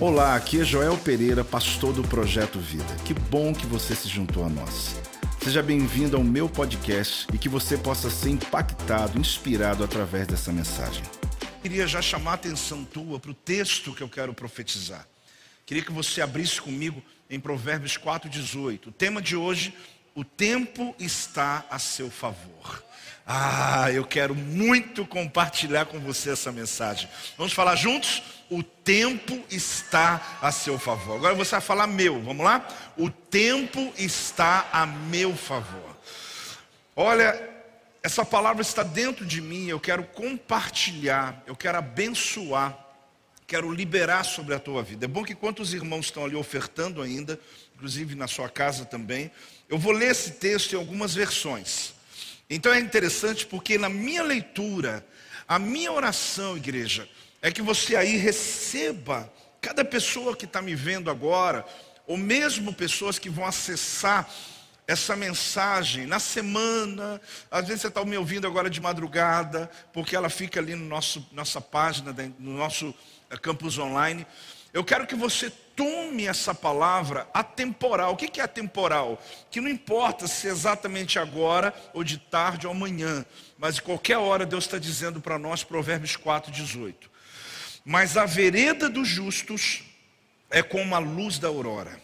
[0.00, 2.96] Olá, aqui é Joel Pereira, pastor do Projeto Vida.
[3.04, 4.96] Que bom que você se juntou a nós.
[5.42, 11.02] Seja bem-vindo ao meu podcast e que você possa ser impactado, inspirado através dessa mensagem.
[11.62, 15.06] Queria já chamar a atenção tua para o texto que eu quero profetizar.
[15.64, 18.88] Queria que você abrisse comigo em Provérbios 4,18.
[18.88, 19.74] O tema de hoje,
[20.14, 22.82] o tempo está a seu favor.
[23.26, 27.08] Ah, eu quero muito compartilhar com você essa mensagem.
[27.38, 28.22] Vamos falar juntos?
[28.50, 31.16] O tempo está a seu favor.
[31.16, 32.66] Agora você vai falar meu, vamos lá?
[32.96, 35.96] O tempo está a meu favor.
[36.94, 37.50] Olha,
[38.02, 42.76] essa palavra está dentro de mim, eu quero compartilhar, eu quero abençoar,
[43.46, 45.04] quero liberar sobre a tua vida.
[45.04, 47.38] É bom que quantos irmãos estão ali ofertando ainda,
[47.76, 49.30] inclusive na sua casa também,
[49.68, 51.94] eu vou ler esse texto em algumas versões.
[52.54, 55.02] Então é interessante porque na minha leitura,
[55.48, 57.08] a minha oração, igreja,
[57.40, 61.64] é que você aí receba, cada pessoa que está me vendo agora,
[62.06, 64.30] ou mesmo pessoas que vão acessar
[64.86, 67.18] essa mensagem na semana,
[67.50, 71.26] às vezes você está me ouvindo agora de madrugada, porque ela fica ali no nosso,
[71.32, 72.94] nossa página, no nosso
[73.30, 74.26] eh, campus online.
[74.72, 78.12] Eu quero que você tome essa palavra atemporal.
[78.12, 79.22] O que é atemporal?
[79.50, 83.24] Que não importa se é exatamente agora, ou de tarde ou amanhã,
[83.58, 87.10] mas de qualquer hora Deus está dizendo para nós, Provérbios 4, 18.
[87.84, 89.82] Mas a vereda dos justos
[90.50, 92.00] é como a luz da aurora,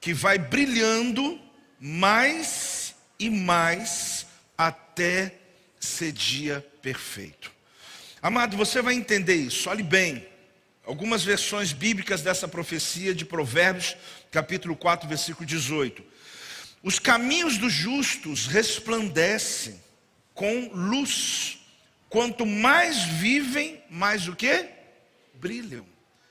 [0.00, 1.40] que vai brilhando
[1.78, 5.34] mais e mais até
[5.78, 7.52] ser dia perfeito.
[8.22, 10.33] Amado, você vai entender isso, olhe bem.
[10.86, 13.96] Algumas versões bíblicas dessa profecia de Provérbios,
[14.30, 16.04] capítulo 4, versículo 18.
[16.82, 19.80] Os caminhos dos justos resplandecem
[20.34, 21.58] com luz.
[22.10, 24.68] Quanto mais vivem, mais o que?
[25.34, 25.86] Brilham.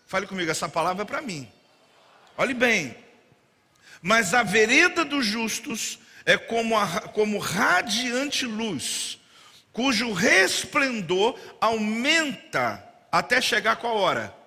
[0.06, 1.52] Fale comigo, essa palavra é para mim.
[2.38, 2.96] Olhe bem.
[4.04, 9.20] Mas a vereda dos justos é como, a, como radiante luz,
[9.72, 14.43] cujo resplendor aumenta até chegar qual hora?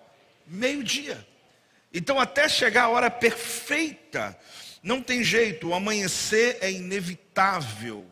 [0.46, 1.26] Meio-dia.
[1.92, 4.38] Então, até chegar a hora perfeita,
[4.82, 8.06] não tem jeito, o amanhecer é inevitável.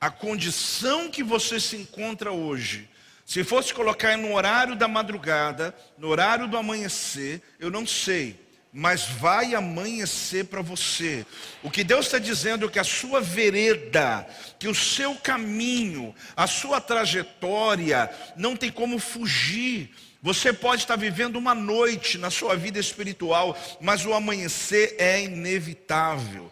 [0.00, 2.88] A condição que você se encontra hoje,
[3.24, 8.43] se fosse colocar no horário da madrugada, no horário do amanhecer, eu não sei,
[8.74, 11.24] mas vai amanhecer para você.
[11.62, 14.26] O que Deus está dizendo é que a sua vereda,
[14.58, 21.36] que o seu caminho, a sua trajetória, não tem como fugir você pode estar vivendo
[21.36, 26.50] uma noite na sua vida espiritual, mas o amanhecer é inevitável.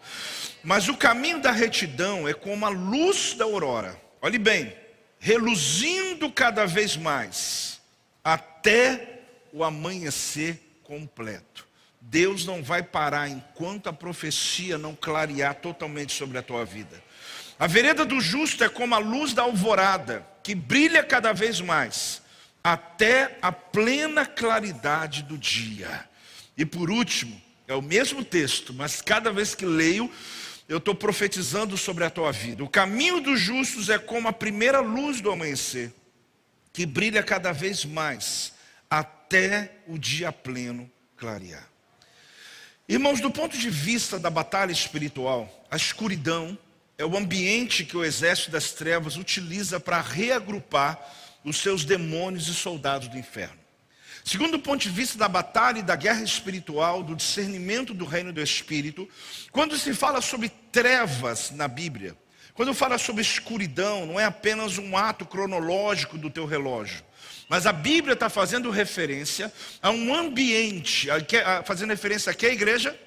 [0.63, 3.99] Mas o caminho da retidão é como a luz da aurora.
[4.21, 4.71] Olhe bem,
[5.17, 7.81] reluzindo cada vez mais,
[8.23, 11.67] até o amanhecer completo.
[12.05, 17.01] Deus não vai parar enquanto a profecia não clarear totalmente sobre a tua vida.
[17.57, 22.21] A vereda do justo é como a luz da alvorada, que brilha cada vez mais
[22.63, 26.07] até a plena claridade do dia.
[26.57, 30.09] E por último, é o mesmo texto, mas cada vez que leio,
[30.67, 32.63] eu estou profetizando sobre a tua vida.
[32.63, 35.93] O caminho dos justos é como a primeira luz do amanhecer,
[36.71, 38.53] que brilha cada vez mais,
[38.89, 41.72] até o dia pleno clarear.
[42.87, 46.57] Irmãos, do ponto de vista da batalha espiritual, a escuridão
[46.97, 50.99] é o ambiente que o exército das trevas utiliza para reagrupar
[51.45, 53.57] os seus demônios e soldados do inferno.
[54.25, 58.33] Segundo o ponto de vista da batalha e da guerra espiritual, do discernimento do reino
[58.33, 59.07] do Espírito,
[59.49, 62.17] quando se fala sobre trevas na Bíblia,
[62.53, 67.03] quando fala sobre escuridão, não é apenas um ato cronológico do teu relógio,
[67.53, 71.07] mas a Bíblia está fazendo referência a um ambiente,
[71.65, 72.99] fazendo referência aqui à igreja,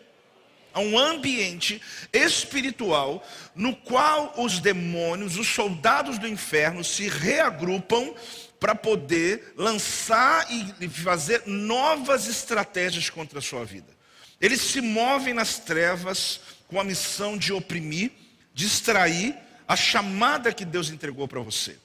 [0.73, 3.27] a um ambiente espiritual
[3.57, 8.15] no qual os demônios, os soldados do inferno se reagrupam
[8.61, 10.47] para poder lançar
[10.81, 13.93] e fazer novas estratégias contra a sua vida.
[14.41, 18.13] Eles se movem nas trevas com a missão de oprimir,
[18.55, 19.35] distrair
[19.67, 21.77] a chamada que Deus entregou para você.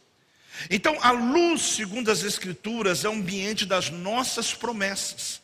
[0.69, 5.41] Então, a luz, segundo as Escrituras, é o ambiente das nossas promessas.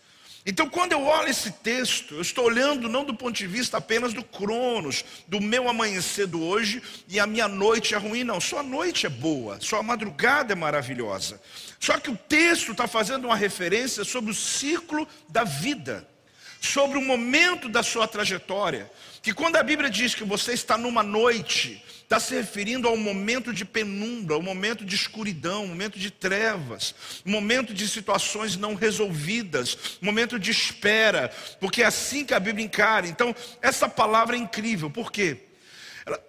[0.50, 4.13] Então, quando eu olho esse texto, eu estou olhando não do ponto de vista apenas
[4.13, 8.39] do cronos, do meu amanhecer do hoje e a minha noite é ruim, não.
[8.39, 11.42] Só a noite é boa, só a madrugada é maravilhosa.
[11.81, 16.07] Só que o texto está fazendo uma referência sobre o ciclo da vida,
[16.62, 18.89] sobre o momento da sua trajetória.
[19.21, 23.54] Que quando a Bíblia diz que você está numa noite, está se referindo ao momento
[23.54, 26.95] de penumbra, ao momento de escuridão, momento de trevas,
[27.25, 33.07] momento de situações não resolvidas, momento de espera, porque é assim que a Bíblia encara.
[33.07, 35.38] Então, essa palavra é incrível, por quê?
[36.06, 36.24] Ela,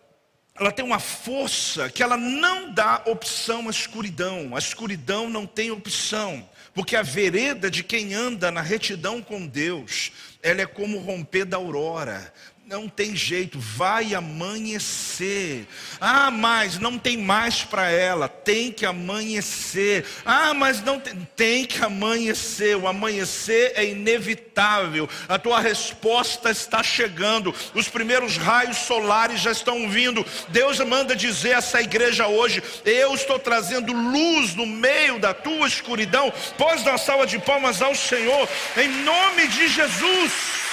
[0.58, 5.70] ela tem uma força que ela não dá opção à escuridão, a escuridão não tem
[5.70, 6.48] opção.
[6.74, 11.56] Porque a vereda de quem anda na retidão com Deus, ela é como romper da
[11.56, 12.32] aurora.
[12.68, 15.66] Não tem jeito, vai amanhecer.
[15.98, 20.04] Ah, mas não tem mais para ela, tem que amanhecer.
[20.22, 22.76] Ah, mas não tem, tem que amanhecer.
[22.76, 25.08] O amanhecer é inevitável.
[25.26, 27.54] A tua resposta está chegando.
[27.72, 30.22] Os primeiros raios solares já estão vindo.
[30.50, 35.66] Deus manda dizer a essa igreja hoje: Eu estou trazendo luz no meio da tua
[35.66, 36.30] escuridão.
[36.58, 40.67] Dar uma salva de palmas ao Senhor, em nome de Jesus.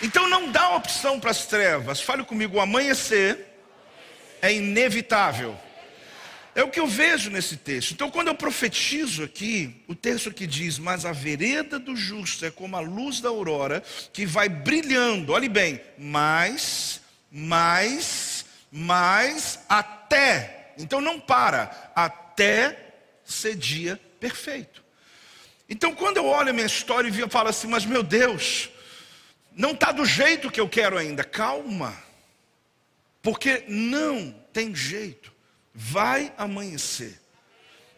[0.00, 2.00] Então não dá opção para as trevas.
[2.00, 3.46] Fale comigo, o amanhecer
[4.40, 5.56] é inevitável.
[6.54, 7.92] É o que eu vejo nesse texto.
[7.92, 12.50] Então, quando eu profetizo aqui, o texto que diz: Mas a vereda do justo é
[12.50, 13.80] como a luz da aurora,
[14.12, 20.72] que vai brilhando, olhe bem, mais, mais, mais, até.
[20.78, 22.92] Então, não para, até
[23.24, 24.82] ser dia perfeito.
[25.68, 28.68] Então, quando eu olho a minha história e falo assim: Mas meu Deus,
[29.58, 31.24] não está do jeito que eu quero ainda.
[31.24, 31.92] Calma.
[33.20, 35.32] Porque não tem jeito.
[35.74, 37.20] Vai amanhecer.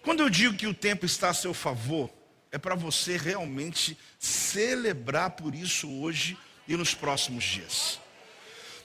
[0.01, 2.11] Quando eu digo que o tempo está a seu favor,
[2.51, 6.37] é para você realmente celebrar por isso hoje
[6.67, 8.01] e nos próximos dias.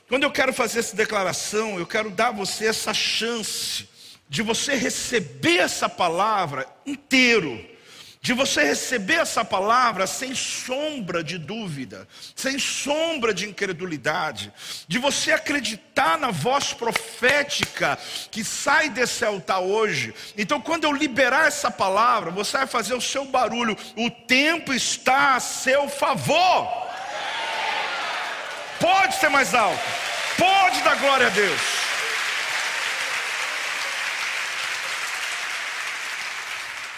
[0.09, 3.87] Quando eu quero fazer essa declaração, eu quero dar a você essa chance
[4.27, 7.74] de você receber essa palavra inteiro
[8.25, 14.51] de você receber essa palavra sem sombra de dúvida, sem sombra de incredulidade,
[14.87, 17.99] de você acreditar na voz profética
[18.31, 20.11] que sai desse altar hoje.
[20.35, 25.35] Então, quando eu liberar essa palavra, você vai fazer o seu barulho, o tempo está
[25.35, 26.67] a seu favor.
[28.79, 29.83] Pode ser mais alto,
[30.35, 31.94] pode dar glória a Deus.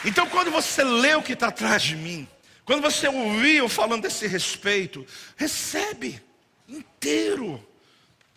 [0.08, 2.26] Então, quando você lê o que está atrás de mim,
[2.64, 5.06] quando você ouviu falando desse respeito,
[5.36, 6.24] recebe
[6.66, 7.62] inteiro.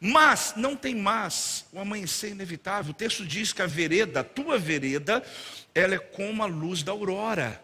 [0.00, 2.90] Mas não tem mais, o amanhecer é inevitável.
[2.90, 5.22] O texto diz que a vereda, a tua vereda,
[5.72, 7.62] ela é como a luz da aurora.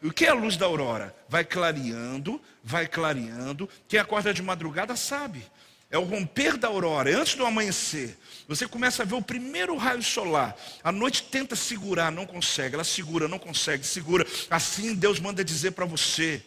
[0.00, 1.12] O que é a luz da aurora?
[1.28, 3.68] Vai clareando, vai clareando.
[3.88, 5.42] Quem acorda de madrugada sabe.
[5.90, 8.14] É o romper da aurora, é antes do amanhecer.
[8.46, 10.54] Você começa a ver o primeiro raio solar.
[10.84, 12.74] A noite tenta segurar, não consegue.
[12.74, 14.26] Ela segura, não consegue, segura.
[14.50, 16.42] Assim Deus manda dizer para você.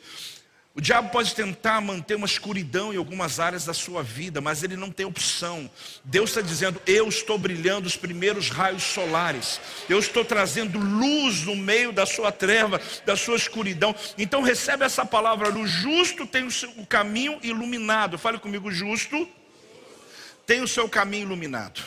[0.73, 4.77] O diabo pode tentar manter uma escuridão em algumas áreas da sua vida, mas ele
[4.77, 5.69] não tem opção.
[6.03, 9.59] Deus está dizendo: Eu estou brilhando os primeiros raios solares,
[9.89, 13.93] eu estou trazendo luz no meio da sua treva, da sua escuridão.
[14.17, 18.17] Então recebe essa palavra: o justo tem o, seu, o caminho iluminado.
[18.17, 19.27] Fale comigo, justo
[20.45, 21.81] tem o seu caminho iluminado.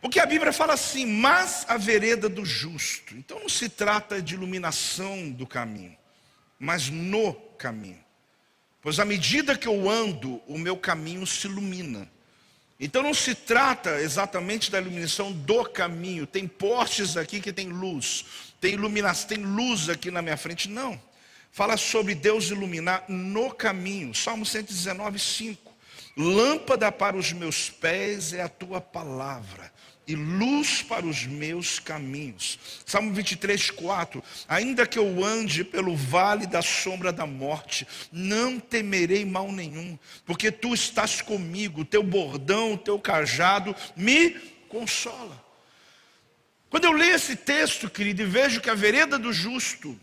[0.00, 3.14] Porque a Bíblia fala assim, mas a vereda do justo.
[3.14, 5.96] Então não se trata de iluminação do caminho,
[6.60, 8.04] mas no caminho.
[8.82, 12.08] Pois à medida que eu ando, o meu caminho se ilumina.
[12.78, 16.26] Então não se trata exatamente da iluminação do caminho.
[16.26, 18.24] Tem postes aqui que tem luz,
[18.60, 20.68] tem iluminação, tem luz aqui na minha frente.
[20.68, 21.00] Não.
[21.52, 24.14] Fala sobre Deus iluminar no caminho.
[24.14, 25.70] Salmo 119, 5.
[26.16, 29.72] Lâmpada para os meus pés é a tua palavra,
[30.10, 32.58] e luz para os meus caminhos.
[32.84, 34.22] Salmo 23, 4.
[34.48, 40.50] Ainda que eu ande pelo vale da sombra da morte, não temerei mal nenhum, porque
[40.50, 44.30] tu estás comigo, teu bordão, teu cajado me
[44.68, 45.44] consola.
[46.68, 49.98] Quando eu leio esse texto, querido, e vejo que a vereda do justo,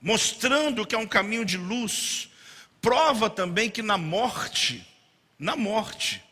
[0.00, 2.30] mostrando que é um caminho de luz,
[2.80, 4.86] prova também que na morte,
[5.36, 6.27] na morte.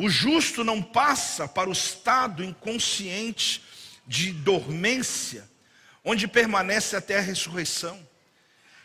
[0.00, 3.62] O justo não passa para o estado inconsciente
[4.06, 5.46] de dormência,
[6.02, 8.00] onde permanece até a ressurreição.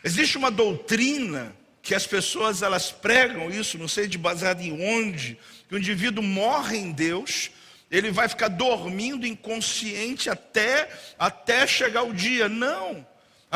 [0.04, 5.38] Existe uma doutrina que as pessoas elas pregam isso, não sei de baseado em onde,
[5.66, 7.50] que o indivíduo morre em Deus,
[7.90, 10.86] ele vai ficar dormindo inconsciente até
[11.18, 12.46] até chegar o dia.
[12.46, 13.06] Não.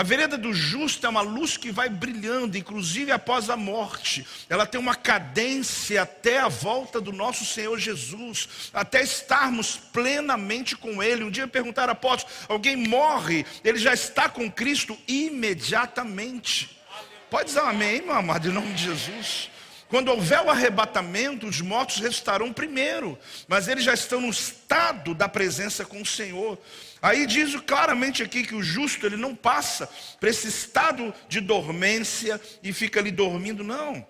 [0.00, 4.26] A vereda do justo é uma luz que vai brilhando, inclusive após a morte.
[4.48, 11.02] Ela tem uma cadência até a volta do nosso Senhor Jesus, até estarmos plenamente com
[11.02, 11.22] Ele.
[11.22, 16.80] Um dia perguntaram, apóstolo, alguém morre, ele já está com Cristo imediatamente.
[17.28, 19.50] Pode dizer amém, meu amado, em nome de Jesus.
[19.90, 25.28] Quando houver o arrebatamento, os mortos restarão primeiro, mas eles já estão no estado da
[25.28, 26.56] presença com o Senhor.
[27.02, 29.88] Aí diz claramente aqui que o justo ele não passa
[30.18, 34.06] para esse estado de dormência e fica ali dormindo, não.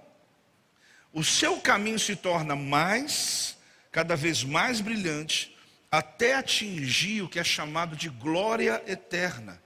[1.12, 3.56] O seu caminho se torna mais,
[3.92, 5.56] cada vez mais brilhante,
[5.90, 9.60] até atingir o que é chamado de glória eterna.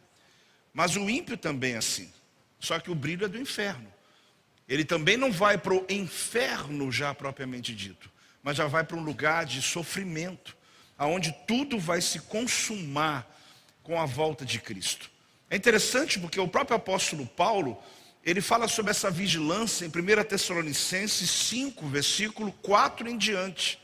[0.73, 2.13] Mas o ímpio também é assim,
[2.59, 3.93] só que o brilho é do inferno.
[4.69, 8.11] Ele também não vai para o inferno já propriamente dito,
[8.43, 10.57] mas já vai para um lugar de sofrimento
[10.99, 13.27] aonde tudo vai se consumar
[13.83, 15.11] com a volta de Cristo.
[15.51, 17.79] É interessante porque o próprio apóstolo Paulo,
[18.25, 23.79] ele fala sobre essa vigilância em 1 Tessalonicenses 5, versículo 4 em diante.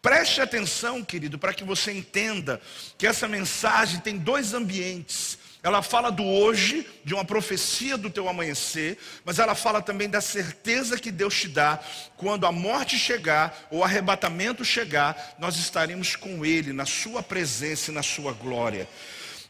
[0.00, 2.60] Preste atenção, querido, para que você entenda
[2.98, 5.38] que essa mensagem tem dois ambientes.
[5.62, 10.20] Ela fala do hoje, de uma profecia do teu amanhecer, mas ela fala também da
[10.20, 11.78] certeza que Deus te dá
[12.16, 17.92] quando a morte chegar, ou o arrebatamento chegar, nós estaremos com Ele, na Sua presença
[17.92, 18.88] e na Sua glória.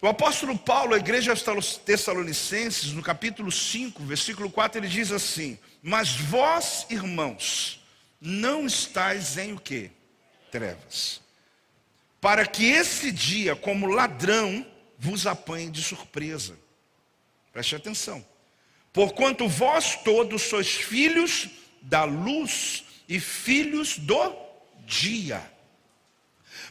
[0.02, 1.32] O apóstolo Paulo, a igreja
[1.84, 7.80] Tessalonicenses, no capítulo 5, versículo 4, ele diz assim: Mas vós, irmãos,
[8.20, 9.90] não estáis em o que?
[10.50, 11.22] Trevas.
[12.20, 14.66] Para que esse dia, como ladrão,
[15.02, 16.56] vos apanhe de surpresa.
[17.52, 18.24] Preste atenção.
[18.92, 21.48] Porquanto vós todos sois filhos
[21.82, 24.32] da luz e filhos do
[24.86, 25.42] dia.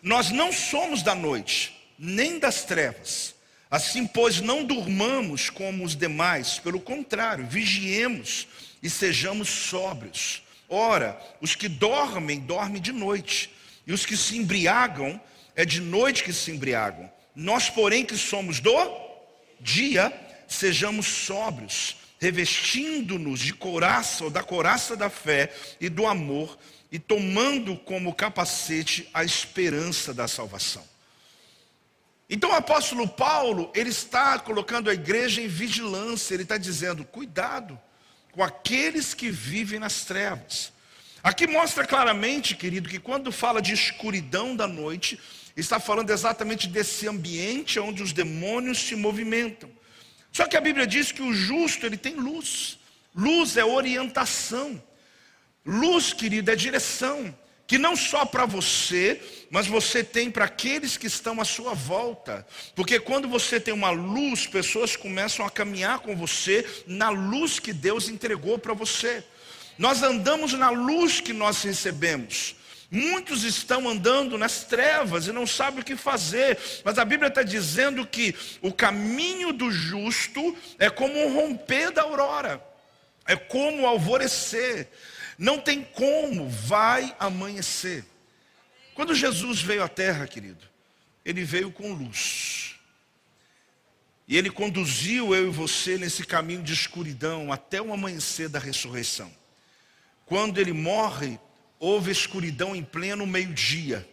[0.02, 3.36] Nós não somos da noite, nem das trevas.
[3.70, 8.48] Assim, pois, não durmamos como os demais, pelo contrário, vigiemos
[8.82, 10.42] e sejamos sóbrios.
[10.70, 13.52] Ora, os que dormem, dormem de noite,
[13.86, 15.20] e os que se embriagam,
[15.54, 17.12] é de noite que se embriagam.
[17.36, 18.76] Nós, porém, que somos do
[19.60, 20.12] dia,
[20.48, 26.58] sejamos sóbrios, revestindo-nos de couraça ou da couraça da fé e do amor,
[26.92, 30.84] e tomando como capacete a esperança da salvação.
[32.30, 37.80] Então o apóstolo Paulo, ele está colocando a igreja em vigilância, ele está dizendo: cuidado
[38.32, 40.72] com aqueles que vivem nas trevas.
[41.24, 45.20] Aqui mostra claramente, querido, que quando fala de escuridão da noite,
[45.56, 49.70] está falando exatamente desse ambiente onde os demônios se movimentam.
[50.32, 52.80] Só que a Bíblia diz que o justo ele tem luz.
[53.16, 54.82] Luz é orientação.
[55.66, 57.36] Luz, querido, é direção.
[57.68, 62.46] Que não só para você, mas você tem para aqueles que estão à sua volta.
[62.76, 67.72] Porque quando você tem uma luz, pessoas começam a caminhar com você na luz que
[67.72, 69.24] Deus entregou para você.
[69.78, 72.56] Nós andamos na luz que nós recebemos.
[72.94, 77.42] Muitos estão andando nas trevas e não sabem o que fazer, mas a Bíblia está
[77.42, 82.62] dizendo que o caminho do justo é como um romper da aurora,
[83.26, 84.90] é como o alvorecer,
[85.38, 88.04] não tem como, vai amanhecer.
[88.94, 90.68] Quando Jesus veio à terra, querido,
[91.24, 92.76] ele veio com luz,
[94.28, 99.32] e ele conduziu eu e você nesse caminho de escuridão até o amanhecer da ressurreição.
[100.26, 101.40] Quando ele morre,
[101.82, 104.08] houve escuridão em pleno meio-dia,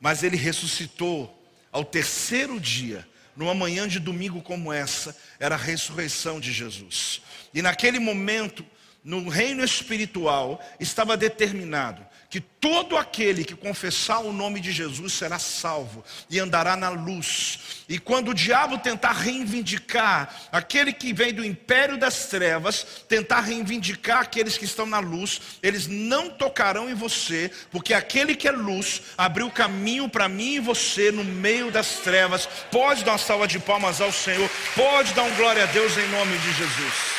[0.00, 1.32] mas ele ressuscitou
[1.70, 7.20] ao terceiro dia, numa manhã de domingo como essa, era a ressurreição de Jesus.
[7.52, 8.64] E naquele momento,
[9.04, 15.38] no reino espiritual, estava determinado que todo aquele que confessar o nome de Jesus será
[15.38, 17.84] salvo e andará na luz.
[17.88, 24.20] E quando o diabo tentar reivindicar aquele que vem do império das trevas, tentar reivindicar
[24.20, 29.02] aqueles que estão na luz, eles não tocarão em você, porque aquele que é luz
[29.16, 32.48] abriu caminho para mim e você no meio das trevas.
[32.70, 36.08] Pode dar uma salva de palmas ao Senhor, pode dar um glória a Deus em
[36.08, 37.16] nome de Jesus.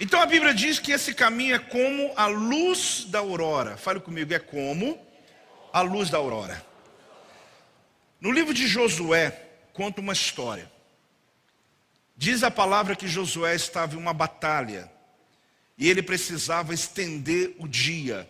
[0.00, 3.76] Então a Bíblia diz que esse caminho é como a luz da aurora.
[3.76, 4.98] Fale comigo, é como
[5.70, 6.64] a luz da aurora.
[8.18, 9.30] No livro de Josué,
[9.74, 10.72] conta uma história.
[12.16, 14.90] Diz a palavra que Josué estava em uma batalha
[15.76, 18.28] e ele precisava estender o dia,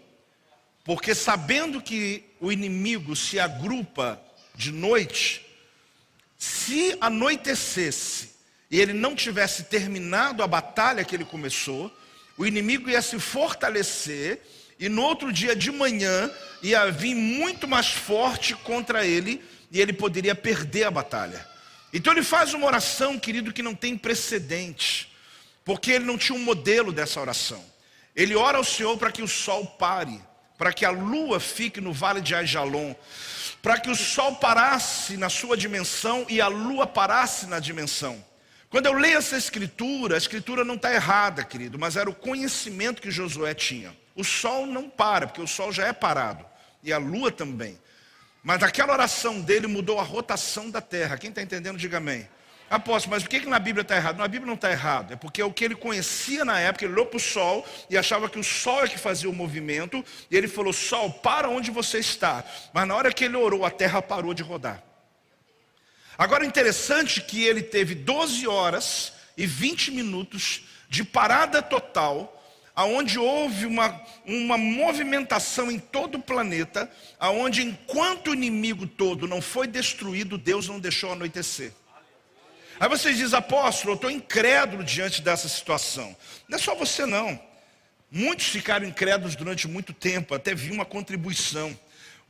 [0.85, 4.21] porque sabendo que o inimigo se agrupa
[4.57, 5.47] de noite,
[6.37, 8.30] se anoitecesse
[8.71, 11.91] e ele não tivesse terminado a batalha que ele começou,
[12.39, 14.41] o inimigo ia se fortalecer
[14.79, 16.31] e no outro dia de manhã
[16.63, 21.47] ia vir muito mais forte contra ele e ele poderia perder a batalha.
[21.93, 25.13] Então ele faz uma oração, querido, que não tem precedente,
[25.65, 27.63] porque ele não tinha um modelo dessa oração.
[28.15, 30.21] Ele ora ao Senhor para que o sol pare,
[30.57, 32.95] para que a lua fique no vale de Ajalon,
[33.61, 38.30] para que o sol parasse na sua dimensão e a lua parasse na dimensão.
[38.71, 43.03] Quando eu leio essa escritura, a escritura não está errada, querido, mas era o conhecimento
[43.03, 43.95] que Josué tinha.
[44.15, 46.47] O sol não para, porque o sol já é parado,
[46.81, 47.77] e a lua também.
[48.45, 51.19] Mas aquela oração dele mudou a rotação da terra.
[51.19, 52.29] Quem está entendendo, diga amém.
[52.71, 54.19] Apóstolo, mas por que, que na Bíblia está errado?
[54.19, 55.13] Na Bíblia não está errado.
[55.13, 57.99] É porque é o que ele conhecia na época, ele olhou para o sol e
[57.99, 60.05] achava que o sol é que fazia o movimento.
[60.31, 62.45] E ele falou: Sol, para onde você está.
[62.73, 64.90] Mas na hora que ele orou, a terra parou de rodar.
[66.21, 72.37] Agora, interessante que ele teve 12 horas e 20 minutos de parada total
[72.77, 79.41] aonde houve uma, uma movimentação em todo o planeta, aonde enquanto o inimigo todo não
[79.41, 81.73] foi destruído, Deus não deixou anoitecer.
[82.79, 86.15] Aí você diz, apóstolo, eu estou incrédulo diante dessa situação.
[86.47, 87.41] Não é só você não.
[88.11, 91.75] Muitos ficaram incrédulos durante muito tempo, até vi uma contribuição.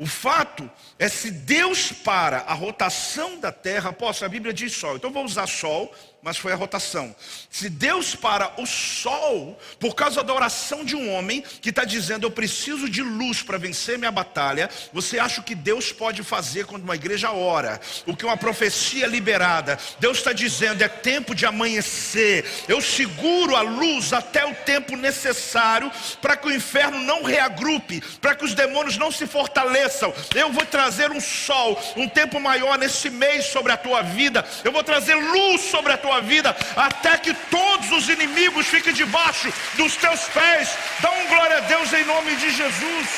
[0.01, 4.97] O fato é se Deus para a rotação da terra, apóstolo, a Bíblia diz sol,
[4.97, 7.15] então vou usar sol mas foi a rotação.
[7.51, 12.27] Se Deus para o sol, por causa da oração de um homem que está dizendo
[12.27, 16.85] eu preciso de luz para vencer minha batalha, você acha que Deus pode fazer quando
[16.85, 17.81] uma igreja ora?
[18.07, 22.45] O que uma profecia liberada, Deus está dizendo é tempo de amanhecer.
[22.69, 28.35] Eu seguro a luz até o tempo necessário para que o inferno não reagrupe, para
[28.35, 30.13] que os demônios não se fortaleçam.
[30.35, 34.45] Eu vou trazer um sol, um tempo maior nesse mês sobre a tua vida.
[34.65, 38.93] Eu vou trazer luz sobre a tua tua vida, até que todos os inimigos fiquem
[38.93, 40.69] debaixo dos teus pés.
[41.01, 43.09] Dá um glória a Deus em nome de Jesus.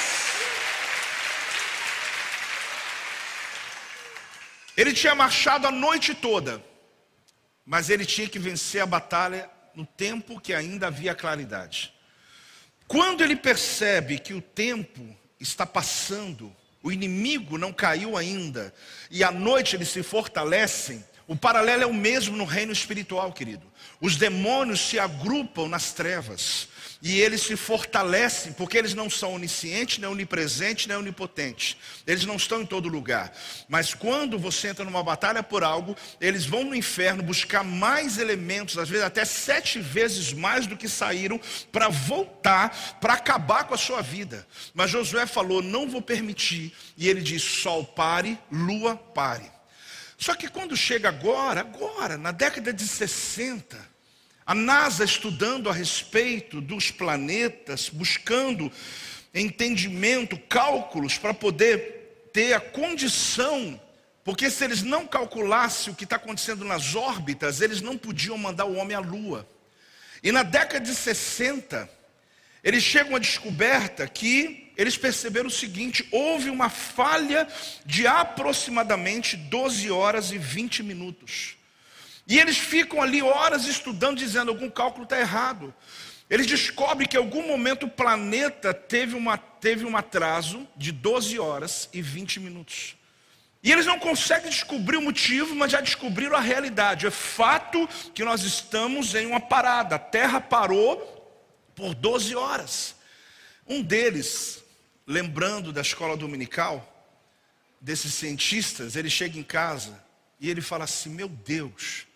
[4.76, 6.62] Ele tinha marchado a noite toda,
[7.64, 11.94] mas ele tinha que vencer a batalha no tempo que ainda havia claridade.
[12.86, 18.74] Quando ele percebe que o tempo está passando, o inimigo não caiu ainda,
[19.10, 21.02] e à noite eles se fortalecem,
[21.32, 23.66] o paralelo é o mesmo no reino espiritual, querido.
[24.02, 26.68] Os demônios se agrupam nas trevas
[27.00, 31.78] e eles se fortalecem, porque eles não são oniscientes, nem onipresentes, nem onipotentes.
[32.06, 33.32] Eles não estão em todo lugar.
[33.66, 38.76] Mas quando você entra numa batalha por algo, eles vão no inferno buscar mais elementos,
[38.76, 41.40] às vezes até sete vezes mais do que saíram,
[41.72, 44.46] para voltar, para acabar com a sua vida.
[44.74, 46.74] Mas Josué falou: Não vou permitir.
[46.94, 49.51] E ele diz: Sol pare, lua pare.
[50.22, 53.76] Só que quando chega agora, agora, na década de 60,
[54.46, 58.70] a NASA estudando a respeito dos planetas, buscando
[59.34, 63.80] entendimento, cálculos para poder ter a condição,
[64.22, 68.66] porque se eles não calculassem o que está acontecendo nas órbitas, eles não podiam mandar
[68.66, 69.44] o homem à Lua.
[70.22, 71.90] E na década de 60,
[72.62, 77.46] eles chegam à descoberta que eles perceberam o seguinte: houve uma falha
[77.84, 81.56] de aproximadamente 12 horas e 20 minutos.
[82.26, 85.74] E eles ficam ali horas estudando, dizendo: algum cálculo está errado.
[86.30, 91.38] Eles descobrem que em algum momento o planeta teve, uma, teve um atraso de 12
[91.38, 92.96] horas e 20 minutos.
[93.62, 97.06] E eles não conseguem descobrir o motivo, mas já descobriram a realidade.
[97.06, 99.96] É fato que nós estamos em uma parada.
[99.96, 101.21] A Terra parou
[101.74, 102.94] por 12 horas.
[103.66, 104.62] Um deles
[105.06, 106.88] lembrando da escola dominical,
[107.80, 110.02] desses cientistas, ele chega em casa
[110.40, 112.06] e ele fala assim: Meu Deus,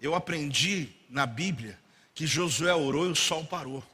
[0.00, 1.78] eu aprendi na Bíblia
[2.14, 3.84] que Josué orou e o sol parou.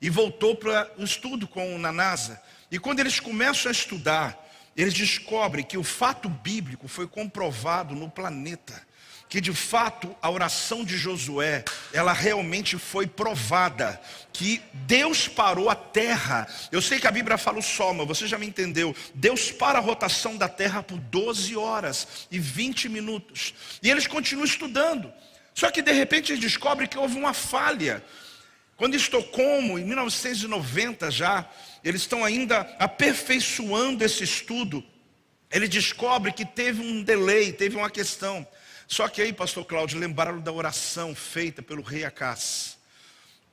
[0.00, 2.40] E voltou para o estudo com na NASA.
[2.70, 4.38] E quando eles começam a estudar,
[4.76, 8.86] eles descobrem que o fato bíblico foi comprovado no planeta
[9.34, 14.00] que de fato a oração de Josué, ela realmente foi provada,
[14.32, 16.46] que Deus parou a terra.
[16.70, 18.94] Eu sei que a Bíblia fala o sol, mas você já me entendeu.
[19.12, 23.52] Deus para a rotação da terra por 12 horas e 20 minutos.
[23.82, 25.12] E eles continuam estudando.
[25.52, 28.04] Só que de repente eles descobrem que houve uma falha.
[28.76, 31.44] Quando Estocolmo, em 1990 já,
[31.82, 34.84] eles estão ainda aperfeiçoando esse estudo.
[35.50, 38.46] Ele descobre que teve um delay, teve uma questão.
[38.86, 42.76] Só que aí, pastor Cláudio, lembraram da oração feita pelo rei Acás.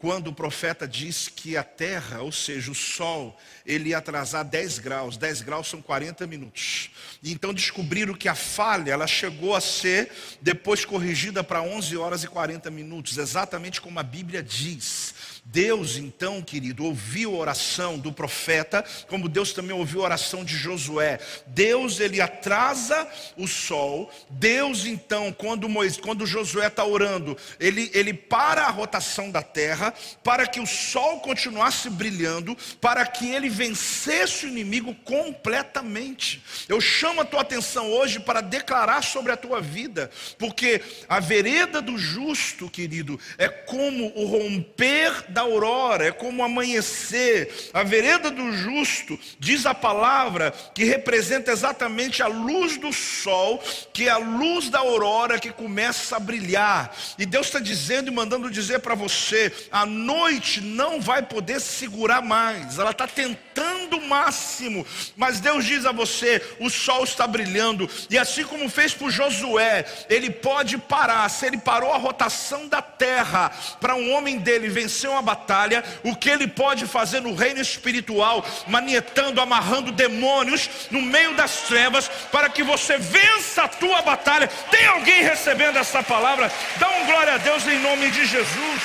[0.02, 4.80] Quando o profeta disse que a terra, ou seja, o sol, ele ia atrasar 10
[4.80, 5.16] graus.
[5.16, 6.90] 10 graus são 40 minutos.
[7.24, 12.28] Então descobriram que a falha, ela chegou a ser depois corrigida para 11 horas e
[12.28, 15.14] 40 minutos, exatamente como a Bíblia diz.
[15.44, 20.56] Deus, então, querido, ouviu a oração do profeta, como Deus também ouviu a oração de
[20.56, 21.20] Josué.
[21.48, 24.10] Deus, ele atrasa o sol.
[24.30, 29.94] Deus, então, quando, Moisés, quando Josué está orando, ele, ele para a rotação da terra,
[30.24, 36.42] para que o sol continuasse brilhando, para que ele vencesse o inimigo completamente.
[36.70, 41.82] Eu chamo a tua atenção hoje para declarar sobre a tua vida, porque a vereda
[41.82, 47.70] do justo, querido, é como o romper da aurora, é como amanhecer.
[47.74, 53.64] A vereda do justo, diz a palavra, que representa exatamente a luz do sol,
[53.94, 56.96] que é a luz da aurora que começa a brilhar.
[57.18, 62.22] E Deus está dizendo e mandando dizer para você: a noite não vai poder segurar
[62.22, 67.90] mais, ela está tentando o máximo, mas Deus diz a você: o sol está brilhando,
[68.10, 72.82] e assim como fez por Josué, ele pode parar, se ele parou a rotação da
[72.82, 77.62] terra para um homem dele vencer uma batalha, o que ele pode fazer no reino
[77.62, 84.48] espiritual, manietando, amarrando demônios no meio das trevas, para que você vença a tua batalha.
[84.48, 86.52] Tem alguém recebendo essa palavra?
[86.78, 88.82] Dá um glória a Deus em nome de Jesus.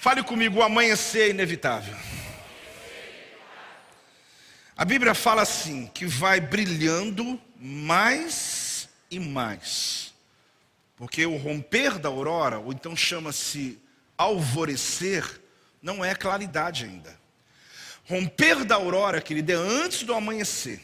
[0.00, 1.94] Fale comigo, o amanhecer é inevitável.
[4.76, 10.11] A Bíblia fala assim: que vai brilhando mais e mais.
[11.02, 13.76] Porque o romper da aurora, ou então chama-se
[14.16, 15.42] alvorecer,
[15.82, 17.18] não é claridade ainda.
[18.04, 20.80] Romper da aurora, querido, é antes do amanhecer.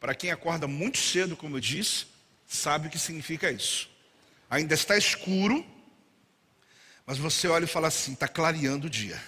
[0.00, 2.06] Para quem acorda muito cedo, como eu disse,
[2.48, 3.88] sabe o que significa isso.
[4.50, 5.64] Ainda está escuro,
[7.06, 9.22] mas você olha e fala assim: está clareando o dia.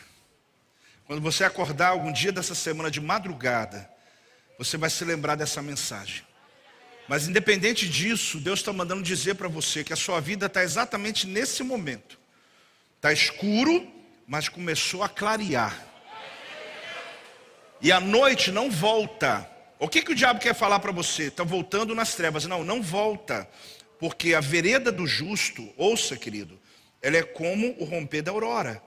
[1.07, 3.89] Quando você acordar algum dia dessa semana de madrugada,
[4.59, 6.25] você vai se lembrar dessa mensagem.
[7.13, 11.27] Mas independente disso, Deus está mandando dizer para você que a sua vida está exatamente
[11.27, 12.19] nesse momento.
[12.97, 13.87] Está escuro,
[14.27, 15.87] mas começou a clarear.
[17.83, 19.47] E a noite não volta.
[19.79, 21.25] O que, que o diabo quer falar para você?
[21.25, 22.47] Está voltando nas trevas.
[22.47, 23.47] Não, não volta.
[23.99, 26.59] Porque a vereda do justo, ouça querido,
[27.03, 28.83] ela é como o romper da aurora.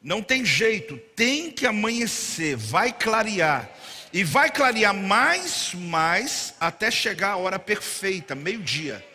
[0.00, 3.70] Não tem jeito, tem que amanhecer, vai clarear.
[4.12, 9.11] E vai clarear mais, mais, até chegar a hora perfeita, meio-dia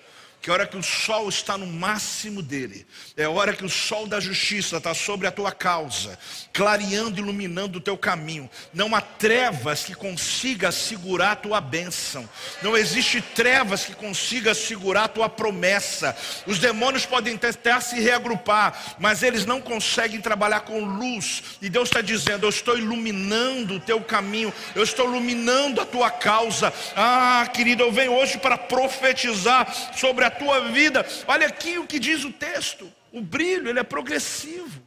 [0.47, 3.69] que a hora que o sol está no máximo dele, é a hora que o
[3.69, 6.17] sol da justiça está sobre a tua causa,
[6.53, 8.49] clareando, iluminando o teu caminho.
[8.73, 12.29] Não há trevas que consiga segurar a tua bênção,
[12.61, 16.15] não existe trevas que consiga segurar a tua promessa.
[16.45, 21.43] Os demônios podem tentar se reagrupar, mas eles não conseguem trabalhar com luz.
[21.61, 26.09] E Deus está dizendo: Eu estou iluminando o teu caminho, eu estou iluminando a tua
[26.09, 26.73] causa.
[26.95, 31.05] Ah, querido, eu venho hoje para profetizar sobre a tua vida.
[31.27, 32.91] Olha aqui o que diz o texto.
[33.11, 34.81] O brilho, ele é progressivo.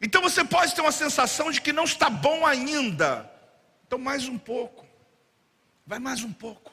[0.00, 3.30] Então você pode ter uma sensação de que não está bom ainda.
[3.86, 4.86] Então mais um pouco.
[5.86, 6.72] Vai mais um pouco.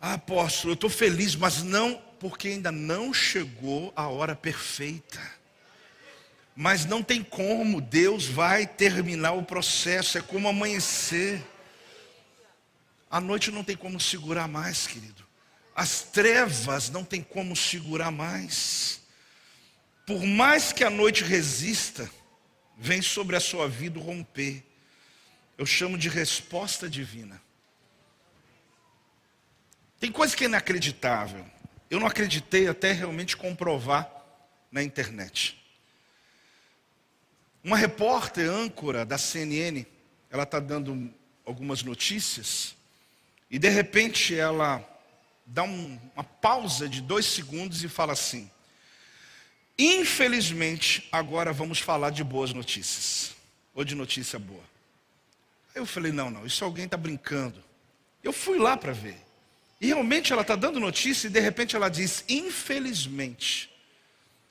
[0.00, 5.20] Ah, apóstolo, eu estou feliz, mas não, porque ainda não chegou a hora perfeita.
[6.54, 11.42] Mas não tem como, Deus vai terminar o processo, é como amanhecer.
[13.10, 15.24] A noite não tem como segurar mais, querido.
[15.74, 19.00] As trevas não tem como segurar mais.
[20.06, 22.10] Por mais que a noite resista,
[22.76, 24.62] vem sobre a sua vida romper.
[25.56, 27.40] Eu chamo de resposta divina.
[29.98, 31.46] Tem coisa que é inacreditável.
[31.88, 34.10] Eu não acreditei até realmente comprovar
[34.70, 35.62] na internet.
[37.62, 39.86] Uma repórter âncora da CNN,
[40.28, 42.74] ela está dando algumas notícias,
[43.48, 44.80] e de repente ela
[45.52, 48.50] dá um, uma pausa de dois segundos e fala assim:
[49.78, 53.36] Infelizmente, agora vamos falar de boas notícias,
[53.74, 54.64] ou de notícia boa.
[55.74, 57.62] Aí eu falei: Não, não, isso alguém está brincando.
[58.24, 59.20] Eu fui lá para ver.
[59.80, 63.70] E realmente ela está dando notícia e de repente ela diz: Infelizmente,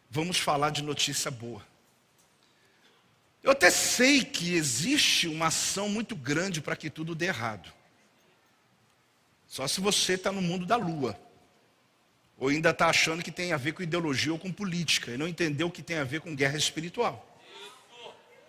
[0.09, 1.65] vamos falar de notícia boa.
[3.41, 7.73] Eu até sei que existe uma ação muito grande para que tudo dê errado.
[9.51, 11.19] Só se você está no mundo da lua.
[12.37, 15.11] Ou ainda está achando que tem a ver com ideologia ou com política.
[15.11, 17.37] E não entendeu que tem a ver com guerra espiritual.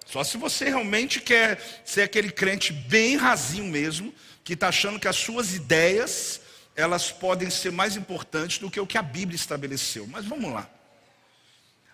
[0.07, 5.09] Só se você realmente quer ser aquele crente bem rasinho mesmo, que está achando que
[5.09, 6.41] as suas ideias,
[6.77, 10.07] elas podem ser mais importantes do que o que a Bíblia estabeleceu.
[10.07, 10.71] Mas vamos lá.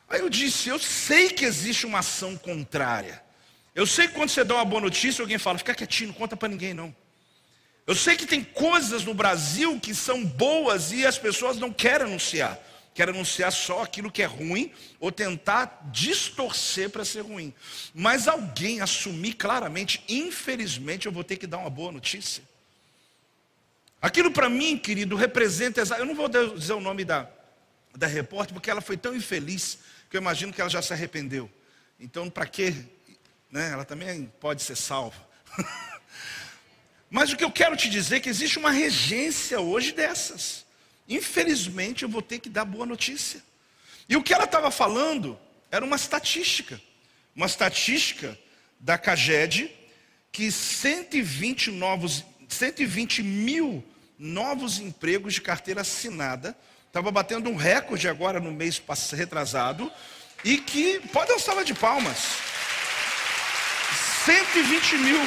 [0.07, 3.25] Aí eu disse, eu sei que existe uma ação contrária.
[3.75, 6.37] Eu sei que quando você dá uma boa notícia, alguém fala, fica quietinho, não conta
[6.37, 6.95] para ninguém não.
[7.89, 12.07] Eu sei que tem coisas no Brasil que são boas e as pessoas não querem
[12.07, 12.61] anunciar.
[12.93, 14.71] quer anunciar só aquilo que é ruim
[15.01, 17.55] ou tentar distorcer para ser ruim.
[17.95, 22.45] Mas alguém assumir claramente, infelizmente eu vou ter que dar uma boa notícia.
[24.03, 25.81] Aquilo para mim, querido, representa.
[25.97, 27.27] Eu não vou dizer o nome da,
[27.97, 29.79] da repórter, porque ela foi tão infeliz
[30.11, 31.51] que eu imagino que ela já se arrependeu.
[31.99, 32.75] Então, para quê?
[33.51, 33.71] Né?
[33.73, 35.27] Ela também pode ser salva.
[37.11, 40.67] Mas o que eu quero te dizer é que existe uma regência hoje dessas.
[41.09, 43.43] Infelizmente, eu vou ter que dar boa notícia.
[44.09, 45.39] E o que ela estava falando
[45.71, 46.81] era uma estatística.
[47.35, 48.39] Uma estatística
[48.79, 49.71] da CAGED
[50.31, 53.85] que 120 novos 120 mil
[54.19, 56.57] novos empregos de carteira assinada.
[56.87, 59.91] Estava batendo um recorde agora no mês retrasado.
[60.45, 62.19] E que, pode dar uma sala de palmas.
[64.25, 65.21] 120 mil.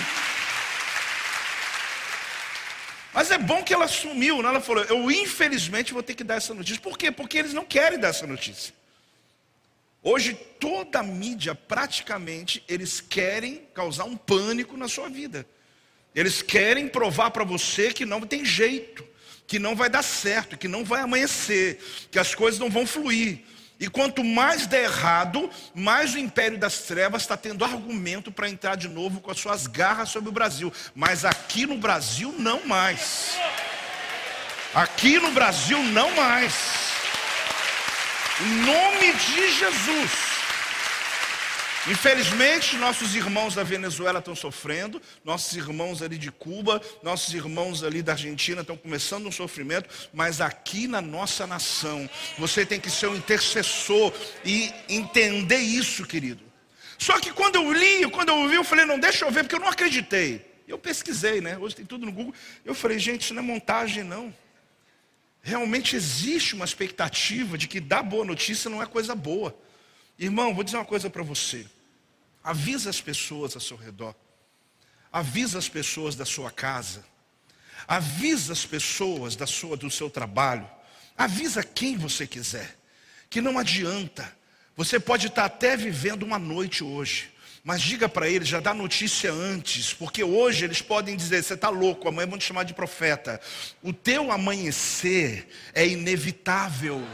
[3.13, 4.49] Mas é bom que ela sumiu, né?
[4.49, 6.81] ela falou, eu infelizmente vou ter que dar essa notícia.
[6.81, 7.11] Por quê?
[7.11, 8.73] Porque eles não querem dar essa notícia.
[10.01, 15.45] Hoje toda a mídia, praticamente, eles querem causar um pânico na sua vida.
[16.15, 19.05] Eles querem provar para você que não tem jeito,
[19.45, 23.41] que não vai dar certo, que não vai amanhecer, que as coisas não vão fluir.
[23.81, 28.77] E quanto mais der errado, mais o império das trevas está tendo argumento para entrar
[28.77, 30.71] de novo com as suas garras sobre o Brasil.
[30.93, 33.39] Mas aqui no Brasil, não mais.
[34.75, 36.53] Aqui no Brasil, não mais.
[38.39, 40.30] Em nome de Jesus.
[41.87, 48.03] Infelizmente, nossos irmãos da Venezuela estão sofrendo, nossos irmãos ali de Cuba, nossos irmãos ali
[48.03, 53.07] da Argentina estão começando um sofrimento, mas aqui na nossa nação, você tem que ser
[53.07, 54.13] um intercessor
[54.45, 56.43] e entender isso, querido.
[56.99, 59.55] Só que quando eu li, quando eu ouvi, eu falei, não, deixa eu ver, porque
[59.55, 60.45] eu não acreditei.
[60.67, 61.57] Eu pesquisei, né?
[61.57, 62.33] Hoje tem tudo no Google.
[62.63, 64.31] Eu falei, gente, isso não é montagem, não.
[65.41, 69.57] Realmente existe uma expectativa de que dar boa notícia não é coisa boa.
[70.17, 71.65] Irmão, vou dizer uma coisa para você.
[72.43, 74.15] Avisa as pessoas ao seu redor.
[75.11, 77.03] Avisa as pessoas da sua casa.
[77.87, 80.69] Avisa as pessoas da sua, do seu trabalho.
[81.17, 82.77] Avisa quem você quiser.
[83.29, 84.35] Que não adianta.
[84.75, 87.31] Você pode estar até vivendo uma noite hoje.
[87.63, 91.69] Mas diga para eles, já dá notícia antes, porque hoje eles podem dizer: você está
[91.69, 93.39] louco, amanhã vão te chamar de profeta.
[93.83, 97.05] O teu amanhecer é inevitável.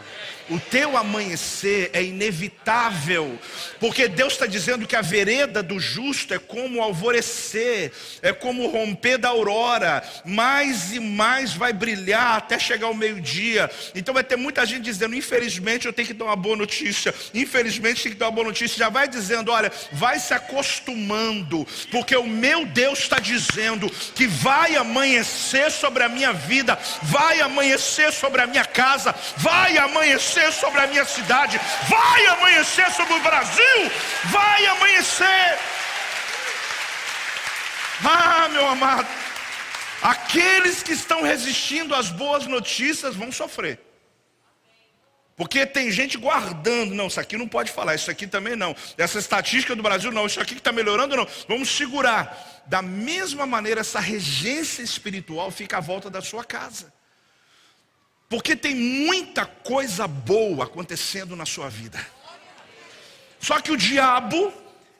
[0.50, 3.38] O teu amanhecer é inevitável,
[3.82, 8.64] porque Deus está dizendo que a vereda do justo é como o alvorecer, é como
[8.64, 13.70] o romper da aurora, mais e mais vai brilhar até chegar o meio-dia.
[13.94, 18.04] Então vai ter muita gente dizendo: infelizmente eu tenho que dar uma boa notícia, infelizmente
[18.04, 18.78] tem que dar uma boa notícia.
[18.78, 24.76] Já vai dizendo: olha, vai se acostumando, porque o meu Deus está dizendo que vai
[24.76, 30.88] amanhecer sobre a minha vida, vai amanhecer sobre a minha casa, vai amanhecer sobre a
[30.88, 33.92] minha cidade, vai amanhecer sobre o Brasil,
[34.26, 35.60] vai amanhecer.
[38.04, 39.08] Ah, meu amado,
[40.02, 43.87] aqueles que estão resistindo às boas notícias vão sofrer.
[45.38, 48.76] Porque tem gente guardando, não, isso aqui não pode falar, isso aqui também não.
[48.98, 51.28] Essa estatística do Brasil, não, isso aqui que está melhorando, não.
[51.48, 52.64] Vamos segurar.
[52.66, 56.92] Da mesma maneira, essa regência espiritual fica à volta da sua casa.
[58.28, 62.04] Porque tem muita coisa boa acontecendo na sua vida.
[63.40, 64.52] Só que o diabo,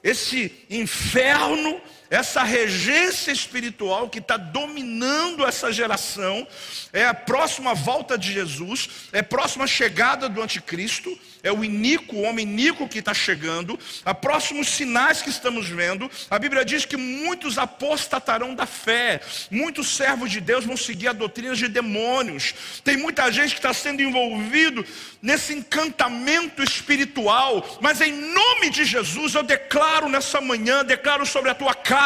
[0.04, 6.46] esse inferno, essa regência espiritual que está dominando essa geração,
[6.92, 12.16] é a próxima volta de Jesus, é a próxima chegada do anticristo, é o iníquo,
[12.16, 16.10] o homem iníquo que está chegando, a próximos sinais que estamos vendo.
[16.30, 21.12] A Bíblia diz que muitos apostatarão da fé, muitos servos de Deus vão seguir a
[21.12, 22.54] doutrina de demônios.
[22.82, 24.84] Tem muita gente que está sendo envolvido
[25.22, 31.54] nesse encantamento espiritual, mas em nome de Jesus eu declaro nessa manhã, declaro sobre a
[31.54, 31.97] tua casa,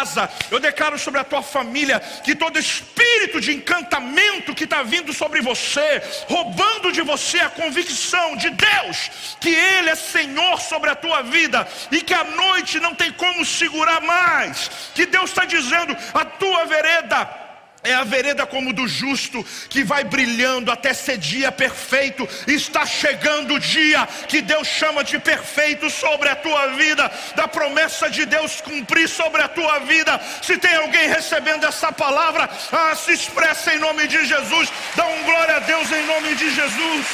[0.51, 5.41] eu declaro sobre a tua família, que todo espírito de encantamento que está vindo sobre
[5.41, 11.23] você, roubando de você a convicção de Deus, que Ele é Senhor sobre a tua
[11.23, 16.25] vida e que a noite não tem como segurar mais, que Deus está dizendo: a
[16.25, 17.42] tua vereda
[17.85, 22.29] é a vereda como do justo, que vai brilhando até ser dia perfeito.
[22.47, 28.09] Está chegando o dia que Deus chama de perfeito sobre a tua vida, da promessa
[28.09, 30.21] de Deus cumprir sobre a tua vida.
[30.43, 34.73] Se tem alguém recebendo essa palavra, ah, se expressa em nome de Jesus.
[34.95, 37.07] Dá um glória a Deus em nome de Jesus.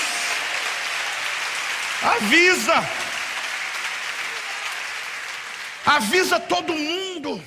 [2.03, 2.89] Avisa.
[5.87, 7.43] Avisa todo mundo.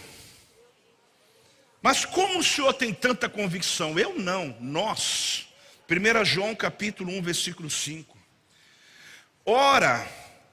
[1.81, 3.97] Mas como o Senhor tem tanta convicção?
[3.97, 5.47] Eu não, nós.
[5.89, 8.17] 1 João capítulo 1, versículo 5.
[9.43, 10.07] Ora,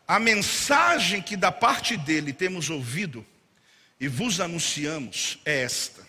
[0.06, 3.24] a mensagem que da parte dele temos ouvido
[4.00, 6.06] e vos anunciamos é esta.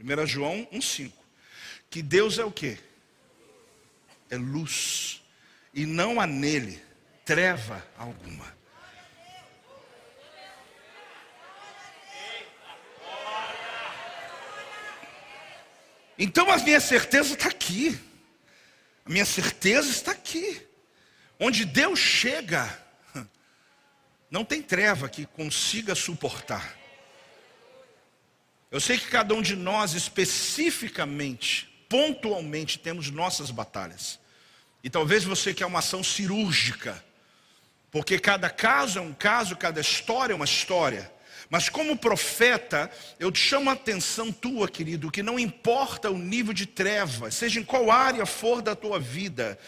[0.00, 1.12] 1 João 1,5.
[1.90, 2.78] Que Deus é o que?
[4.30, 5.22] É luz.
[5.74, 6.82] E não há nele
[7.24, 8.57] treva alguma.
[16.18, 17.98] Então a minha certeza está aqui.
[19.06, 20.60] A minha certeza está aqui.
[21.38, 22.68] Onde Deus chega,
[24.28, 26.76] não tem treva que consiga suportar.
[28.70, 34.18] Eu sei que cada um de nós, especificamente, pontualmente, temos nossas batalhas.
[34.82, 37.02] E talvez você quer uma ação cirúrgica,
[37.90, 41.10] porque cada caso é um caso, cada história é uma história.
[41.50, 46.52] Mas como profeta, eu te chamo a atenção tua, querido, que não importa o nível
[46.52, 49.58] de trevas, seja em qual área for da tua vida,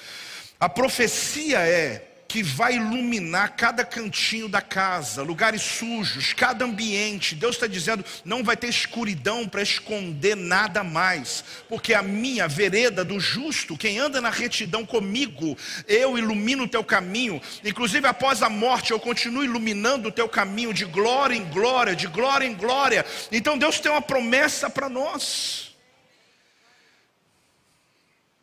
[0.58, 7.34] a profecia é que vai iluminar cada cantinho da casa, lugares sujos, cada ambiente.
[7.34, 13.04] Deus está dizendo: não vai ter escuridão para esconder nada mais, porque a minha vereda
[13.04, 17.42] do justo, quem anda na retidão comigo, eu ilumino o teu caminho.
[17.64, 22.06] Inclusive após a morte, eu continuo iluminando o teu caminho de glória em glória, de
[22.06, 23.04] glória em glória.
[23.32, 25.74] Então Deus tem uma promessa para nós.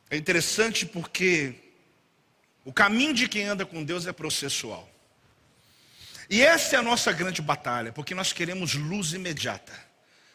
[0.09, 1.66] É interessante porque
[2.67, 4.91] o caminho de quem anda com Deus é processual.
[6.29, 9.71] E essa é a nossa grande batalha, porque nós queremos luz imediata.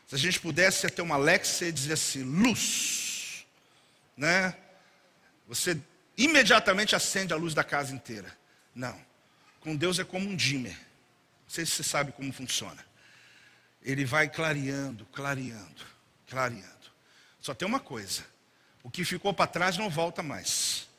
[0.09, 3.45] Se a gente pudesse ter uma Alexa e dizer assim, luz,
[4.17, 4.57] né?
[5.47, 5.79] Você
[6.17, 8.35] imediatamente acende a luz da casa inteira.
[8.75, 8.99] Não.
[9.61, 10.79] Com Deus é como um dimmer.
[11.43, 12.83] Não sei se você sabe como funciona.
[13.83, 15.85] Ele vai clareando, clareando,
[16.27, 16.91] clareando.
[17.43, 18.25] Só tem uma coisa:
[18.83, 20.91] o que ficou para trás não volta mais.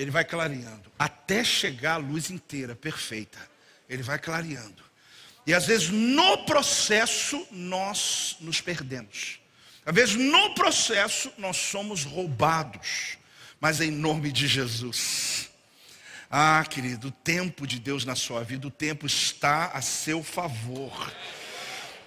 [0.00, 3.38] Ele vai clareando, até chegar a luz inteira, perfeita.
[3.86, 4.82] Ele vai clareando.
[5.46, 9.38] E às vezes no processo nós nos perdemos.
[9.84, 13.18] Às vezes no processo nós somos roubados.
[13.60, 15.50] Mas em nome de Jesus.
[16.30, 21.12] Ah, querido, o tempo de Deus na sua vida, o tempo está a seu favor.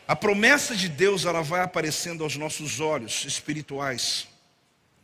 [0.07, 4.27] A promessa de Deus, ela vai aparecendo aos nossos olhos espirituais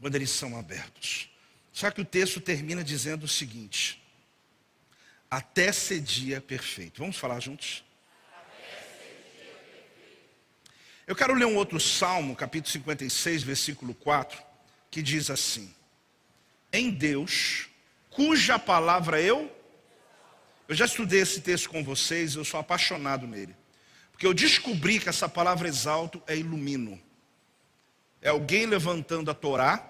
[0.01, 1.28] quando eles são abertos.
[1.79, 4.03] Só que o texto termina dizendo o seguinte:
[5.31, 6.99] até ser dia perfeito.
[6.99, 7.85] Vamos falar juntos?
[11.07, 14.43] Eu quero ler um outro salmo, capítulo 56, versículo 4,
[14.91, 15.73] que diz assim:
[16.73, 17.69] Em Deus,
[18.09, 19.49] cuja palavra eu.
[20.67, 23.55] Eu já estudei esse texto com vocês, eu sou apaixonado nele.
[24.11, 27.01] Porque eu descobri que essa palavra exalto é ilumino.
[28.21, 29.89] É alguém levantando a Torá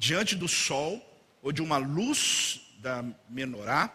[0.00, 0.98] diante do sol
[1.42, 3.94] ou de uma luz da menorá,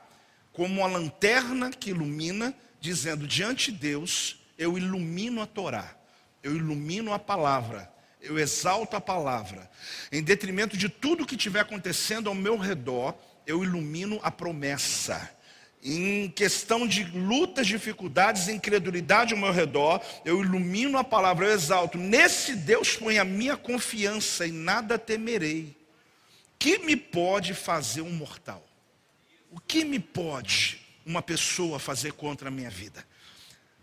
[0.54, 5.98] como uma lanterna que ilumina, dizendo: diante de Deus, eu ilumino a Torá,
[6.44, 7.92] eu ilumino a palavra,
[8.22, 9.70] eu exalto a palavra.
[10.12, 13.16] Em detrimento de tudo que estiver acontecendo ao meu redor,
[13.48, 15.32] eu ilumino a promessa.
[15.84, 21.98] Em questão de lutas, dificuldades, incredulidade ao meu redor, eu ilumino a palavra, eu exalto.
[21.98, 25.85] Nesse Deus põe a minha confiança e nada temerei
[26.58, 28.66] que me pode fazer um mortal?
[29.52, 33.06] O que me pode uma pessoa fazer contra a minha vida?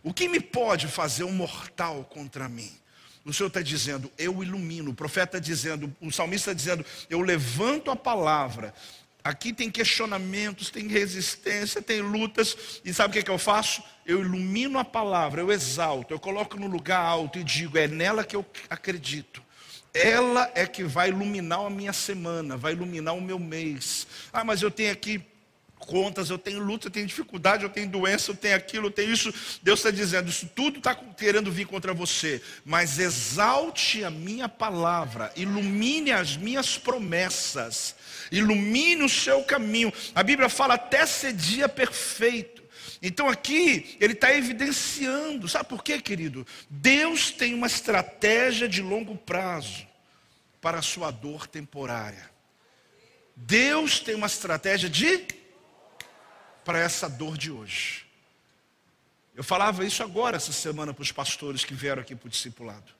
[0.02, 2.72] O que me pode fazer um mortal contra mim?
[3.24, 4.90] O Senhor está dizendo, eu ilumino.
[4.90, 8.74] O profeta está dizendo, o salmista está dizendo, eu levanto a palavra.
[9.22, 12.80] Aqui tem questionamentos, tem resistência, tem lutas.
[12.84, 13.80] E sabe o que, é que eu faço?
[14.04, 18.24] Eu ilumino a palavra, eu exalto, eu coloco no lugar alto e digo, é nela
[18.24, 19.40] que eu acredito.
[19.94, 24.06] Ela é que vai iluminar a minha semana, vai iluminar o meu mês.
[24.32, 25.22] Ah, mas eu tenho aqui
[25.86, 29.12] contas, eu tenho luta, eu tenho dificuldade, eu tenho doença, eu tenho aquilo, eu tenho
[29.12, 29.32] isso.
[29.62, 32.40] Deus está dizendo, isso tudo está querendo vir contra você.
[32.64, 37.94] Mas exalte a minha palavra, ilumine as minhas promessas,
[38.30, 39.92] ilumine o seu caminho.
[40.14, 42.51] A Bíblia fala até ser dia perfeito.
[43.02, 46.46] Então aqui ele está evidenciando, sabe por quê, querido?
[46.70, 49.84] Deus tem uma estratégia de longo prazo
[50.60, 52.30] para a sua dor temporária.
[53.34, 55.26] Deus tem uma estratégia de
[56.64, 58.06] para essa dor de hoje.
[59.34, 62.92] Eu falava isso agora essa semana para os pastores que vieram aqui para o discipulado.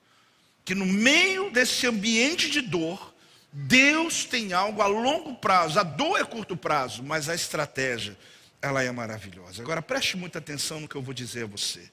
[0.65, 3.15] Que no meio desse ambiente de dor,
[3.53, 5.79] Deus tem algo a longo prazo.
[5.79, 8.18] A dor é curto prazo, mas a estratégia
[8.63, 9.61] ela é maravilhosa.
[9.61, 11.91] Agora preste muita atenção no que eu vou dizer a você.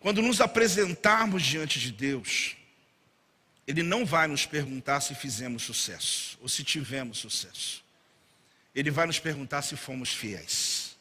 [0.00, 2.56] Quando nos apresentarmos diante de Deus,
[3.66, 7.84] Ele não vai nos perguntar se fizemos sucesso ou se tivemos sucesso.
[8.74, 10.96] Ele vai nos perguntar se fomos fiéis.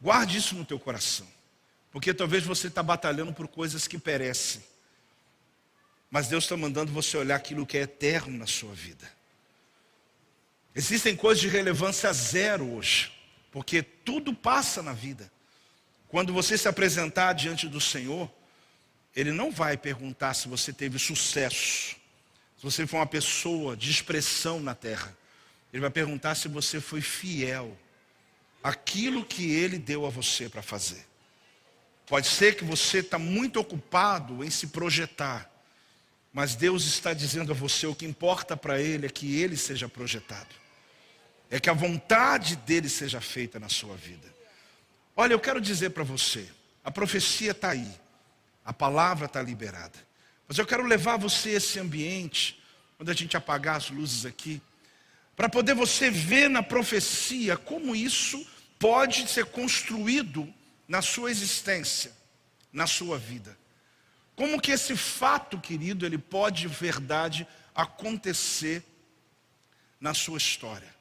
[0.00, 1.26] Guarde isso no teu coração.
[1.90, 4.62] Porque talvez você está batalhando por coisas que perecem.
[6.10, 9.10] Mas Deus está mandando você olhar aquilo que é eterno na sua vida.
[10.74, 13.12] Existem coisas de relevância zero hoje.
[13.50, 15.30] Porque tudo passa na vida.
[16.08, 18.30] Quando você se apresentar diante do Senhor,
[19.14, 21.96] Ele não vai perguntar se você teve sucesso,
[22.56, 25.16] se você foi uma pessoa de expressão na terra.
[25.72, 27.76] Ele vai perguntar se você foi fiel
[28.62, 31.04] àquilo que Ele deu a você para fazer.
[32.06, 35.48] Pode ser que você está muito ocupado em se projetar,
[36.32, 39.88] mas Deus está dizendo a você o que importa para Ele é que Ele seja
[39.88, 40.59] projetado
[41.50, 44.32] é que a vontade dele seja feita na sua vida.
[45.16, 46.48] Olha, eu quero dizer para você,
[46.84, 47.90] a profecia está aí,
[48.64, 49.98] a palavra está liberada,
[50.46, 52.62] mas eu quero levar você a esse ambiente,
[52.96, 54.62] quando a gente apagar as luzes aqui,
[55.34, 58.46] para poder você ver na profecia como isso
[58.78, 60.52] pode ser construído
[60.86, 62.12] na sua existência,
[62.72, 63.58] na sua vida.
[64.36, 68.84] Como que esse fato, querido, ele pode de verdade acontecer
[70.00, 70.99] na sua história.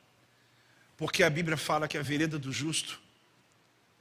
[1.00, 3.02] Porque a Bíblia fala que a vereda do justo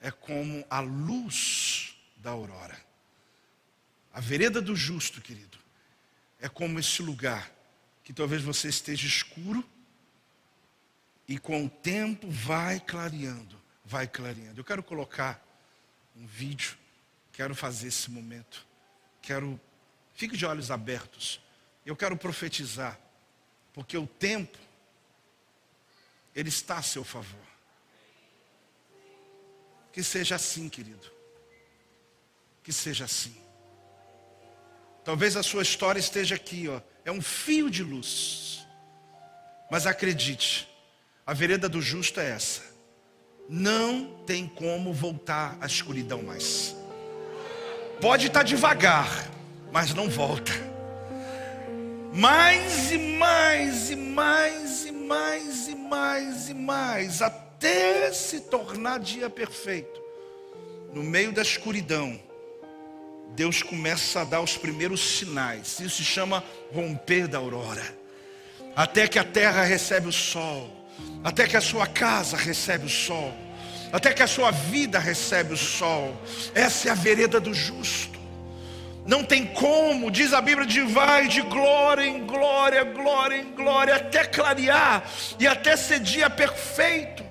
[0.01, 2.77] é como a luz da aurora.
[4.13, 5.57] A vereda do justo, querido,
[6.41, 7.53] é como esse lugar
[8.03, 9.65] que talvez você esteja escuro
[11.29, 14.59] e com o tempo vai clareando, vai clareando.
[14.59, 15.41] Eu quero colocar
[16.17, 16.77] um vídeo,
[17.33, 18.67] quero fazer esse momento,
[19.23, 19.61] quero,
[20.15, 21.41] fique de olhos abertos,
[21.87, 22.99] eu quero profetizar,
[23.73, 24.59] porque o tempo
[26.39, 27.49] ele está a seu favor.
[29.93, 31.11] Que seja assim, querido.
[32.63, 33.37] Que seja assim.
[35.05, 36.81] Talvez a sua história esteja aqui, ó.
[37.05, 38.65] É um fio de luz.
[39.69, 40.69] Mas acredite,
[41.27, 42.63] a vereda do justo é essa.
[43.49, 46.77] Não tem como voltar à escuridão mais.
[48.01, 49.29] Pode estar devagar,
[49.73, 50.53] mas não volta.
[52.15, 59.31] Mais e mais e mais e mais e mais e mais, até se tornar dia
[59.31, 59.99] perfeito.
[60.93, 62.21] No meio da escuridão,
[63.35, 65.81] Deus começa a dar os primeiros sinais.
[65.81, 67.83] Isso se chama romper da aurora.
[68.77, 70.71] Até que a terra recebe o sol,
[71.25, 73.33] até que a sua casa recebe o sol,
[73.91, 76.15] até que a sua vida recebe o sol.
[76.55, 78.18] Essa é a vereda do justo.
[79.09, 83.97] Não tem como, diz a Bíblia, de vai de glória em glória, glória em glória,
[83.97, 85.03] até clarear
[85.41, 87.25] e até ser dia perfeito.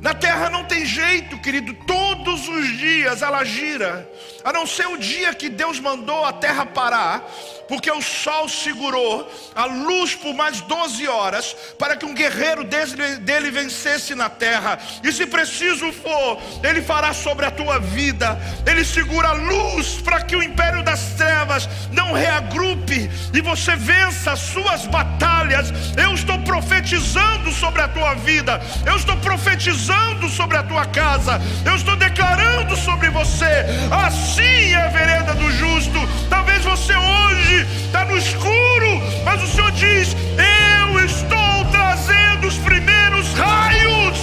[0.00, 4.08] Na terra não tem jeito, querido, todos os dias ela gira,
[4.44, 7.28] a não ser o dia que Deus mandou a terra parar,
[7.70, 13.50] porque o sol segurou a luz por mais 12 horas para que um guerreiro dele
[13.52, 14.76] vencesse na terra.
[15.04, 18.36] E se preciso for, ele fará sobre a tua vida.
[18.66, 24.32] Ele segura a luz para que o império das trevas não reagrupe e você vença
[24.32, 25.72] as suas batalhas.
[25.96, 28.60] Eu estou profetizando sobre a tua vida.
[28.84, 31.40] Eu estou profetizando sobre a tua casa.
[31.64, 33.64] Eu estou declarando sobre você.
[34.06, 36.00] Assim é a vereda do justo.
[36.28, 43.32] Talvez você hoje está no escuro, mas o Senhor diz: Eu estou trazendo os primeiros
[43.32, 44.16] raios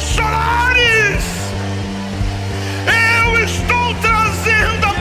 [0.00, 1.22] solares.
[3.24, 4.91] Eu estou trazendo a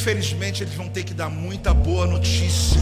[0.00, 2.80] infelizmente eles vão ter que dar muita boa notícia.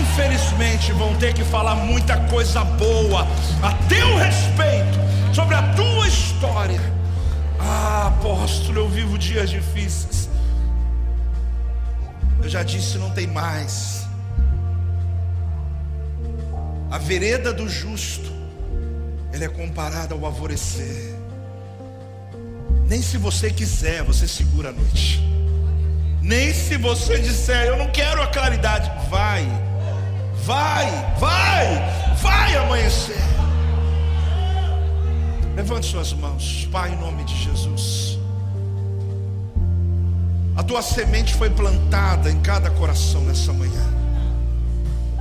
[0.00, 3.22] Infelizmente vão ter que falar muita coisa boa
[3.62, 4.98] a teu respeito,
[5.32, 6.80] sobre a tua história.
[7.56, 10.28] Ah, apóstolo, eu vivo dias difíceis.
[12.42, 14.04] Eu já disse, não tem mais.
[16.90, 18.32] A vereda do justo,
[19.32, 21.14] ele é comparada ao alvorecer.
[22.88, 25.32] Nem se você quiser, você segura a noite.
[26.22, 29.44] Nem se você disser, eu não quero a claridade, vai,
[30.44, 30.86] vai,
[31.18, 33.20] vai, vai amanhecer.
[35.56, 38.18] Levante suas mãos, Pai, em nome de Jesus.
[40.56, 43.82] A tua semente foi plantada em cada coração nessa manhã.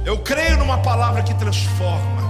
[0.05, 2.20] Eu creio numa palavra que transforma,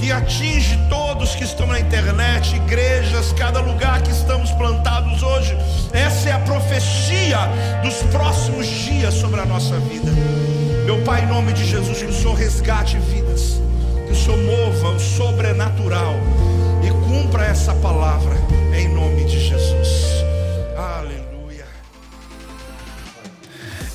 [0.00, 5.54] que atinge todos que estão na internet, igrejas, cada lugar que estamos plantados hoje.
[5.92, 7.38] Essa é a profecia
[7.82, 10.10] dos próximos dias sobre a nossa vida.
[10.86, 13.60] Meu Pai, em nome de Jesus, que o Senhor resgate vidas,
[14.06, 16.14] que o Senhor mova o sobrenatural
[16.82, 18.34] e cumpra essa palavra
[18.74, 20.20] em nome de Jesus.